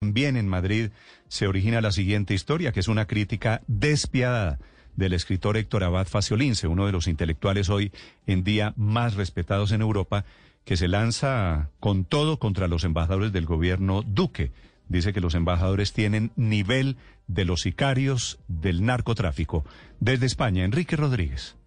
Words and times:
También 0.00 0.36
en 0.36 0.46
Madrid 0.46 0.90
se 1.26 1.48
origina 1.48 1.80
la 1.80 1.90
siguiente 1.90 2.32
historia, 2.32 2.70
que 2.70 2.78
es 2.78 2.86
una 2.86 3.06
crítica 3.06 3.62
despiadada 3.66 4.60
del 4.94 5.12
escritor 5.12 5.56
Héctor 5.56 5.82
Abad 5.82 6.06
Faciolince, 6.06 6.68
uno 6.68 6.86
de 6.86 6.92
los 6.92 7.08
intelectuales 7.08 7.68
hoy 7.68 7.90
en 8.26 8.44
día 8.44 8.74
más 8.76 9.14
respetados 9.14 9.72
en 9.72 9.80
Europa, 9.80 10.24
que 10.64 10.76
se 10.76 10.86
lanza 10.86 11.70
con 11.80 12.04
todo 12.04 12.38
contra 12.38 12.68
los 12.68 12.84
embajadores 12.84 13.32
del 13.32 13.46
gobierno 13.46 14.02
Duque. 14.02 14.52
Dice 14.88 15.12
que 15.12 15.20
los 15.20 15.34
embajadores 15.34 15.92
tienen 15.92 16.30
nivel 16.36 16.96
de 17.26 17.44
los 17.44 17.62
sicarios 17.62 18.38
del 18.46 18.84
narcotráfico. 18.84 19.64
Desde 19.98 20.26
España, 20.26 20.64
Enrique 20.64 20.94
Rodríguez. 20.94 21.57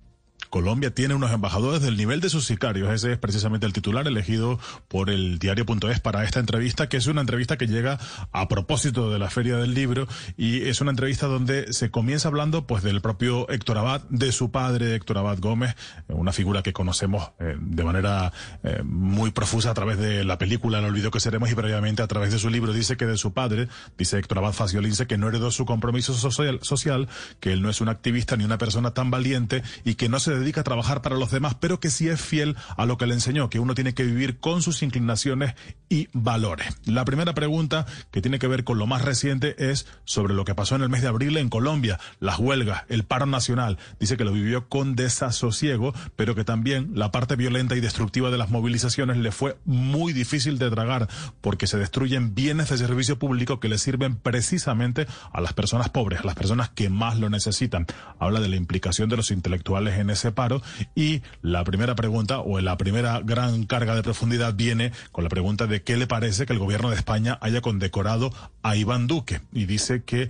Colombia 0.51 0.93
tiene 0.93 1.15
unos 1.15 1.31
embajadores 1.31 1.81
del 1.81 1.97
nivel 1.97 2.19
de 2.19 2.29
sus 2.29 2.45
sicarios. 2.45 2.93
Ese 2.93 3.13
es 3.13 3.17
precisamente 3.17 3.65
el 3.65 3.73
titular 3.73 4.05
elegido 4.05 4.59
por 4.89 5.09
el 5.09 5.39
diario.es 5.39 6.01
para 6.01 6.25
esta 6.25 6.39
entrevista, 6.39 6.89
que 6.89 6.97
es 6.97 7.07
una 7.07 7.21
entrevista 7.21 7.57
que 7.57 7.67
llega 7.67 7.97
a 8.33 8.47
propósito 8.49 9.09
de 9.09 9.17
la 9.17 9.29
Feria 9.29 9.55
del 9.55 9.73
Libro 9.73 10.07
y 10.37 10.63
es 10.63 10.81
una 10.81 10.91
entrevista 10.91 11.27
donde 11.27 11.71
se 11.71 11.89
comienza 11.89 12.27
hablando 12.27 12.67
pues 12.67 12.83
del 12.83 13.01
propio 13.01 13.49
Héctor 13.49 13.77
Abad, 13.77 14.01
de 14.09 14.33
su 14.33 14.51
padre 14.51 14.93
Héctor 14.93 15.19
Abad 15.19 15.39
Gómez, 15.39 15.75
una 16.09 16.33
figura 16.33 16.61
que 16.61 16.73
conocemos 16.73 17.31
eh, 17.39 17.55
de 17.57 17.83
manera 17.85 18.33
eh, 18.63 18.81
muy 18.83 19.31
profusa 19.31 19.71
a 19.71 19.73
través 19.73 19.97
de 19.99 20.25
la 20.25 20.37
película 20.37 20.79
El 20.79 20.85
olvido 20.85 21.11
que 21.11 21.21
seremos 21.21 21.49
y 21.49 21.55
previamente 21.55 22.03
a 22.03 22.07
través 22.07 22.29
de 22.29 22.39
su 22.39 22.49
libro 22.49 22.73
dice 22.73 22.97
que 22.97 23.05
de 23.05 23.17
su 23.17 23.31
padre, 23.31 23.69
dice 23.97 24.17
Héctor 24.17 24.39
Abad 24.39 24.51
Faciolince, 24.51 25.07
que 25.07 25.17
no 25.17 25.29
heredó 25.29 25.49
su 25.49 25.65
compromiso 25.65 26.13
social, 26.13 26.59
social, 26.61 27.07
que 27.39 27.53
él 27.53 27.61
no 27.61 27.69
es 27.69 27.79
un 27.79 27.87
activista 27.87 28.35
ni 28.35 28.43
una 28.43 28.57
persona 28.57 28.91
tan 28.93 29.11
valiente 29.11 29.63
y 29.85 29.95
que 29.95 30.09
no 30.09 30.19
se 30.19 30.40
dedica 30.41 30.61
a 30.61 30.65
trabajar 30.65 31.01
para 31.01 31.15
los 31.15 31.31
demás, 31.31 31.55
pero 31.55 31.79
que 31.79 31.89
sí 31.89 32.09
es 32.09 32.21
fiel 32.21 32.55
a 32.77 32.85
lo 32.85 32.97
que 32.97 33.07
le 33.07 33.13
enseñó, 33.13 33.49
que 33.49 33.59
uno 33.59 33.75
tiene 33.75 33.93
que 33.93 34.03
vivir 34.03 34.39
con 34.39 34.61
sus 34.61 34.83
inclinaciones 34.83 35.55
y 35.89 36.09
valores. 36.13 36.77
La 36.85 37.05
primera 37.05 37.33
pregunta 37.33 37.85
que 38.11 38.21
tiene 38.21 38.39
que 38.39 38.47
ver 38.47 38.63
con 38.63 38.77
lo 38.77 38.87
más 38.87 39.03
reciente 39.03 39.71
es 39.71 39.87
sobre 40.03 40.33
lo 40.33 40.45
que 40.45 40.55
pasó 40.55 40.75
en 40.75 40.81
el 40.81 40.89
mes 40.89 41.01
de 41.01 41.07
abril 41.07 41.37
en 41.37 41.49
Colombia, 41.49 41.99
las 42.19 42.39
huelgas, 42.39 42.83
el 42.89 43.03
paro 43.03 43.25
nacional. 43.25 43.77
Dice 43.99 44.17
que 44.17 44.23
lo 44.23 44.31
vivió 44.31 44.67
con 44.67 44.95
desasosiego, 44.95 45.93
pero 46.15 46.35
que 46.35 46.43
también 46.43 46.91
la 46.93 47.11
parte 47.11 47.35
violenta 47.35 47.75
y 47.75 47.81
destructiva 47.81 48.31
de 48.31 48.37
las 48.37 48.49
movilizaciones 48.49 49.17
le 49.17 49.31
fue 49.31 49.57
muy 49.65 50.13
difícil 50.13 50.57
de 50.57 50.69
tragar 50.69 51.07
porque 51.41 51.67
se 51.67 51.77
destruyen 51.77 52.33
bienes 52.35 52.69
de 52.69 52.77
servicio 52.77 53.19
público 53.19 53.59
que 53.59 53.69
le 53.69 53.77
sirven 53.77 54.15
precisamente 54.15 55.07
a 55.31 55.41
las 55.41 55.53
personas 55.53 55.89
pobres, 55.89 56.21
a 56.21 56.25
las 56.25 56.35
personas 56.35 56.69
que 56.69 56.89
más 56.89 57.19
lo 57.19 57.29
necesitan. 57.29 57.85
Habla 58.19 58.39
de 58.39 58.49
la 58.49 58.55
implicación 58.55 59.09
de 59.09 59.17
los 59.17 59.31
intelectuales 59.31 59.99
en 59.99 60.09
ese 60.09 60.30
paro. 60.31 60.61
Y 60.95 61.21
la 61.41 61.63
primera 61.63 61.95
pregunta 61.95 62.39
o 62.39 62.59
la 62.59 62.77
primera 62.77 63.19
gran 63.21 63.65
carga 63.65 63.95
de 63.95 64.03
profundidad 64.03 64.53
viene 64.53 64.91
con 65.11 65.23
la 65.23 65.29
pregunta 65.29 65.67
de 65.67 65.83
qué 65.83 65.97
le 65.97 66.07
parece 66.07 66.45
que 66.45 66.53
el 66.53 66.59
gobierno 66.59 66.89
de 66.89 66.95
España 66.95 67.37
haya 67.41 67.61
condecorado 67.61 68.31
a 68.63 68.75
Iván 68.75 69.07
Duque. 69.07 69.41
Y 69.51 69.65
dice 69.65 70.03
que 70.03 70.29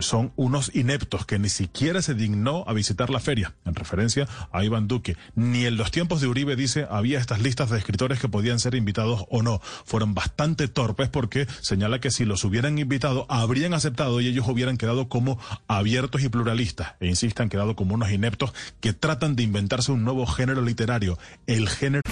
son 0.00 0.32
unos 0.36 0.74
ineptos 0.74 1.26
que 1.26 1.38
ni 1.38 1.48
siquiera 1.48 2.02
se 2.02 2.14
dignó 2.14 2.64
a 2.66 2.72
visitar 2.72 3.10
la 3.10 3.20
feria, 3.20 3.54
en 3.64 3.74
referencia 3.74 4.28
a 4.52 4.64
Iván 4.64 4.88
Duque. 4.88 5.16
Ni 5.34 5.64
en 5.64 5.76
los 5.76 5.90
tiempos 5.90 6.20
de 6.20 6.28
Uribe, 6.28 6.56
dice, 6.56 6.86
había 6.90 7.18
estas 7.18 7.40
listas 7.40 7.70
de 7.70 7.78
escritores 7.78 8.20
que 8.20 8.28
podían 8.28 8.60
ser 8.60 8.74
invitados 8.74 9.24
o 9.30 9.42
no. 9.42 9.60
Fueron 9.84 10.14
bastante 10.14 10.68
torpes 10.68 11.08
porque 11.08 11.46
señala 11.60 12.00
que 12.00 12.10
si 12.10 12.24
los 12.24 12.44
hubieran 12.44 12.78
invitado, 12.78 13.26
habrían 13.28 13.74
aceptado 13.74 14.20
y 14.20 14.28
ellos 14.28 14.46
hubieran 14.48 14.76
quedado 14.76 15.08
como 15.08 15.38
abiertos 15.66 16.22
y 16.22 16.28
pluralistas. 16.28 16.94
E 17.00 17.06
insiste, 17.06 17.42
han 17.42 17.48
quedado 17.48 17.76
como 17.76 17.94
unos 17.94 18.10
ineptos 18.10 18.52
que 18.80 18.92
tratan 18.92 19.25
de 19.34 19.42
inventarse 19.42 19.90
un 19.90 20.04
nuevo 20.04 20.26
género 20.26 20.62
literario, 20.62 21.18
el 21.46 21.66
género. 21.68 22.02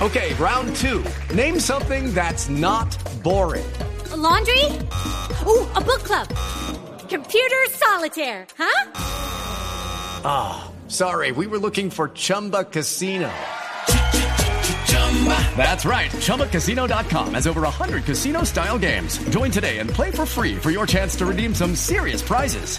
Okay, 0.00 0.32
round 0.34 0.74
two. 0.76 1.04
Name 1.34 1.60
something 1.60 2.14
that's 2.14 2.48
not 2.48 2.88
boring. 3.22 3.70
A 4.12 4.16
laundry? 4.16 4.64
Ooh, 5.46 5.68
a 5.76 5.80
book 5.80 6.02
club. 6.04 6.26
Computer 7.10 7.66
solitaire, 7.68 8.46
huh? 8.56 8.92
Ah, 10.24 10.64
oh, 10.70 10.88
sorry, 10.88 11.32
we 11.32 11.46
were 11.46 11.58
looking 11.58 11.90
for 11.90 12.08
Chumba 12.08 12.64
Casino. 12.64 13.30
That's 15.56 15.84
right. 15.84 16.10
ChumbaCasino.com 16.10 17.34
has 17.34 17.46
over 17.46 17.60
100 17.62 18.04
casino 18.04 18.44
style 18.44 18.78
games. 18.78 19.18
Join 19.28 19.50
today 19.50 19.78
and 19.78 19.90
play 19.90 20.10
for 20.10 20.24
free 20.24 20.56
for 20.56 20.70
your 20.70 20.86
chance 20.86 21.14
to 21.16 21.26
redeem 21.26 21.54
some 21.54 21.74
serious 21.74 22.22
prizes. 22.22 22.78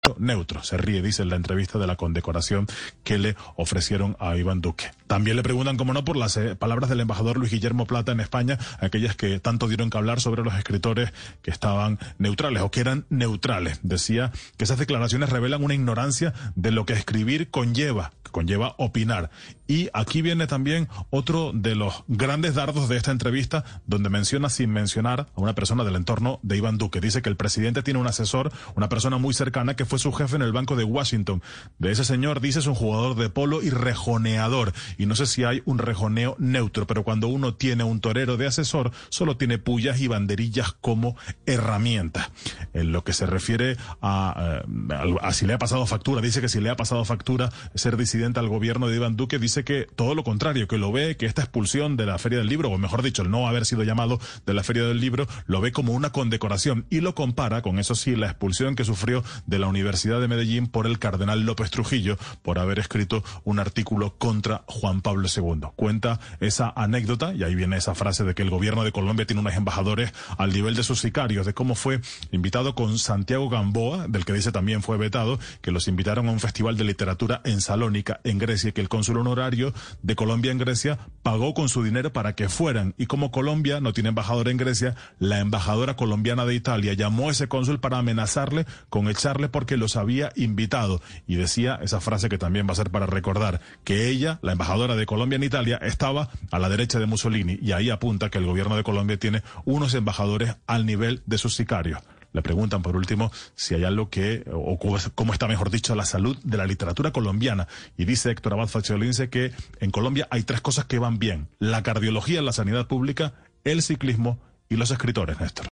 Neutro, 0.19 0.63
se 0.63 0.77
ríe, 0.77 1.01
dice 1.01 1.23
en 1.23 1.29
la 1.29 1.35
entrevista 1.35 1.79
de 1.79 1.87
la 1.87 1.95
condecoración 1.95 2.67
que 3.03 3.17
le 3.17 3.35
ofrecieron 3.55 4.15
a 4.19 4.35
Iván 4.37 4.61
Duque. 4.61 4.91
También 5.07 5.35
le 5.35 5.43
preguntan, 5.43 5.77
como 5.77 5.93
no, 5.93 6.05
por 6.05 6.15
las 6.15 6.37
eh, 6.37 6.55
palabras 6.55 6.89
del 6.89 7.01
embajador 7.01 7.37
Luis 7.37 7.51
Guillermo 7.51 7.85
Plata 7.85 8.11
en 8.11 8.19
España, 8.19 8.57
aquellas 8.79 9.15
que 9.15 9.39
tanto 9.39 9.67
dieron 9.67 9.89
que 9.89 9.97
hablar 9.97 10.21
sobre 10.21 10.43
los 10.43 10.55
escritores 10.55 11.11
que 11.41 11.51
estaban 11.51 11.99
neutrales 12.17 12.61
o 12.61 12.71
que 12.71 12.79
eran 12.79 13.05
neutrales. 13.09 13.79
Decía 13.83 14.31
que 14.57 14.63
esas 14.63 14.79
declaraciones 14.79 15.29
revelan 15.29 15.63
una 15.63 15.73
ignorancia 15.73 16.33
de 16.55 16.71
lo 16.71 16.85
que 16.85 16.93
escribir 16.93 17.49
conlleva, 17.49 18.13
que 18.23 18.31
conlleva 18.31 18.75
opinar. 18.77 19.31
Y 19.67 19.89
aquí 19.93 20.21
viene 20.21 20.47
también 20.47 20.89
otro 21.11 21.51
de 21.53 21.75
los 21.75 22.03
grandes 22.07 22.55
dardos 22.55 22.89
de 22.89 22.97
esta 22.97 23.11
entrevista, 23.11 23.63
donde 23.87 24.09
menciona 24.09 24.49
sin 24.49 24.69
mencionar 24.69 25.27
a 25.33 25.41
una 25.41 25.55
persona 25.55 25.83
del 25.83 25.95
entorno 25.95 26.39
de 26.43 26.57
Iván 26.57 26.77
Duque. 26.77 26.99
Dice 26.99 27.21
que 27.21 27.29
el 27.29 27.37
presidente 27.37 27.81
tiene 27.81 27.99
un 27.99 28.07
asesor, 28.07 28.51
una 28.75 28.89
persona 28.89 29.17
muy 29.17 29.33
cercana 29.33 29.75
que 29.75 29.85
fue 29.85 29.99
su 30.01 30.11
jefe 30.11 30.35
en 30.35 30.41
el 30.41 30.51
Banco 30.51 30.75
de 30.75 30.83
Washington. 30.83 31.41
De 31.79 31.91
ese 31.91 32.03
señor, 32.03 32.41
dice, 32.41 32.59
es 32.59 32.67
un 32.67 32.75
jugador 32.75 33.15
de 33.15 33.29
polo 33.29 33.61
y 33.61 33.69
rejoneador. 33.69 34.73
Y 34.97 35.05
no 35.05 35.15
sé 35.15 35.25
si 35.25 35.43
hay 35.43 35.61
un 35.65 35.77
rejoneo 35.77 36.35
neutro, 36.39 36.87
pero 36.87 37.03
cuando 37.03 37.27
uno 37.27 37.53
tiene 37.53 37.83
un 37.83 38.01
torero 38.01 38.37
de 38.37 38.47
asesor, 38.47 38.91
solo 39.09 39.37
tiene 39.37 39.57
pullas 39.57 40.01
y 40.01 40.07
banderillas 40.07 40.73
como 40.73 41.15
herramienta. 41.45 42.31
En 42.73 42.91
lo 42.91 43.03
que 43.03 43.13
se 43.13 43.25
refiere 43.25 43.77
a, 44.01 44.61
eh, 44.65 45.15
a, 45.21 45.33
si 45.33 45.45
le 45.45 45.53
ha 45.53 45.59
pasado 45.59 45.85
factura, 45.85 46.21
dice 46.21 46.41
que 46.41 46.49
si 46.49 46.59
le 46.59 46.69
ha 46.69 46.75
pasado 46.75 47.05
factura 47.05 47.51
ser 47.75 47.97
disidente 47.97 48.39
al 48.39 48.49
gobierno 48.49 48.87
de 48.87 48.95
Iván 48.95 49.15
Duque, 49.15 49.39
dice 49.39 49.63
que 49.63 49.87
todo 49.95 50.15
lo 50.15 50.23
contrario, 50.23 50.67
que 50.67 50.77
lo 50.77 50.91
ve, 50.91 51.15
que 51.17 51.25
esta 51.25 51.43
expulsión 51.43 51.97
de 51.97 52.05
la 52.05 52.17
Feria 52.17 52.39
del 52.39 52.47
Libro, 52.47 52.69
o 52.69 52.77
mejor 52.77 53.03
dicho, 53.03 53.21
el 53.21 53.29
no 53.29 53.47
haber 53.47 53.65
sido 53.65 53.83
llamado 53.83 54.19
de 54.45 54.53
la 54.53 54.63
Feria 54.63 54.83
del 54.83 54.99
Libro, 54.99 55.27
lo 55.45 55.61
ve 55.61 55.71
como 55.71 55.93
una 55.93 56.11
condecoración 56.11 56.85
y 56.89 57.01
lo 57.01 57.15
compara 57.15 57.61
con, 57.61 57.79
eso 57.79 57.95
sí, 57.95 58.15
la 58.15 58.27
expulsión 58.27 58.75
que 58.75 58.83
sufrió 58.83 59.23
de 59.45 59.59
la 59.59 59.67
Universidad 59.67 59.90
de 59.91 60.27
Medellín 60.29 60.67
por 60.67 60.87
el 60.87 60.99
cardenal 60.99 61.41
López 61.41 61.69
Trujillo 61.69 62.17
por 62.43 62.59
haber 62.59 62.79
escrito 62.79 63.25
un 63.43 63.59
artículo 63.59 64.15
contra 64.17 64.63
Juan 64.67 65.01
Pablo 65.01 65.27
II. 65.27 65.67
Cuenta 65.75 66.19
esa 66.39 66.71
anécdota, 66.75 67.33
y 67.33 67.43
ahí 67.43 67.55
viene 67.55 67.75
esa 67.75 67.93
frase 67.93 68.23
de 68.23 68.33
que 68.33 68.41
el 68.41 68.49
gobierno 68.49 68.85
de 68.85 68.93
Colombia 68.93 69.25
tiene 69.25 69.41
unos 69.41 69.53
embajadores 69.53 70.13
al 70.37 70.53
nivel 70.53 70.75
de 70.75 70.83
sus 70.83 71.01
sicarios, 71.01 71.45
de 71.45 71.53
cómo 71.53 71.75
fue 71.75 71.99
invitado 72.31 72.73
con 72.73 72.97
Santiago 72.99 73.49
Gamboa, 73.49 74.07
del 74.07 74.23
que 74.23 74.31
dice 74.31 74.53
también 74.53 74.81
fue 74.81 74.97
vetado, 74.97 75.39
que 75.61 75.71
los 75.71 75.89
invitaron 75.89 76.29
a 76.29 76.31
un 76.31 76.39
festival 76.39 76.77
de 76.77 76.85
literatura 76.85 77.41
en 77.43 77.59
Salónica, 77.59 78.21
en 78.23 78.37
Grecia, 78.37 78.71
que 78.71 78.81
el 78.81 78.87
cónsul 78.87 79.17
honorario 79.17 79.73
de 80.01 80.15
Colombia 80.15 80.53
en 80.53 80.57
Grecia 80.57 80.99
pagó 81.21 81.53
con 81.53 81.67
su 81.67 81.83
dinero 81.83 82.13
para 82.13 82.33
que 82.33 82.47
fueran. 82.47 82.95
Y 82.97 83.07
como 83.07 83.31
Colombia 83.31 83.81
no 83.81 83.91
tiene 83.91 84.09
embajador 84.09 84.47
en 84.47 84.57
Grecia, 84.57 84.95
la 85.19 85.39
embajadora 85.39 85.97
colombiana 85.97 86.45
de 86.45 86.55
Italia 86.55 86.93
llamó 86.93 87.27
a 87.27 87.31
ese 87.31 87.49
cónsul 87.49 87.81
para 87.81 87.97
amenazarle 87.97 88.65
con 88.89 89.09
echarle 89.09 89.49
porque 89.49 89.70
los 89.77 89.95
había 89.95 90.31
invitado. 90.35 91.01
Y 91.27 91.35
decía 91.35 91.79
esa 91.81 91.99
frase 91.99 92.29
que 92.29 92.37
también 92.37 92.67
va 92.67 92.73
a 92.73 92.75
ser 92.75 92.89
para 92.89 93.05
recordar, 93.05 93.61
que 93.83 94.09
ella, 94.09 94.39
la 94.41 94.53
embajadora 94.53 94.95
de 94.95 95.05
Colombia 95.05 95.35
en 95.35 95.43
Italia, 95.43 95.79
estaba 95.81 96.29
a 96.51 96.59
la 96.59 96.69
derecha 96.69 96.99
de 96.99 97.05
Mussolini. 97.05 97.59
Y 97.61 97.71
ahí 97.71 97.89
apunta 97.89 98.29
que 98.29 98.37
el 98.37 98.45
gobierno 98.45 98.75
de 98.75 98.83
Colombia 98.83 99.17
tiene 99.17 99.43
unos 99.65 99.93
embajadores 99.93 100.55
al 100.67 100.85
nivel 100.85 101.21
de 101.25 101.37
sus 101.37 101.55
sicarios. 101.55 101.99
Le 102.33 102.41
preguntan 102.41 102.81
por 102.81 102.95
último 102.95 103.31
si 103.55 103.75
hay 103.75 103.83
algo 103.83 104.09
que, 104.09 104.45
o 104.51 104.79
cómo 105.15 105.33
está 105.33 105.47
mejor 105.47 105.69
dicho, 105.69 105.95
la 105.95 106.05
salud 106.05 106.37
de 106.43 106.57
la 106.57 106.65
literatura 106.65 107.11
colombiana. 107.11 107.67
Y 107.97 108.05
dice 108.05 108.31
Héctor 108.31 108.53
Abad 108.53 108.67
Faciolince 108.67 109.29
que 109.29 109.51
en 109.79 109.91
Colombia 109.91 110.27
hay 110.31 110.43
tres 110.43 110.61
cosas 110.61 110.85
que 110.85 110.99
van 110.99 111.19
bien. 111.19 111.47
La 111.59 111.83
cardiología, 111.83 112.41
la 112.41 112.53
sanidad 112.53 112.87
pública, 112.87 113.33
el 113.63 113.81
ciclismo 113.81 114.39
y 114.69 114.75
los 114.77 114.91
escritores, 114.91 115.39
Néstor. 115.39 115.67